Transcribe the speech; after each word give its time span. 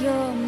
your 0.00 0.47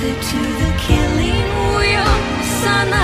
to 0.00 0.06
the 0.06 0.74
killing 0.78 1.48
wheel. 1.76 2.10
Son 2.62 2.99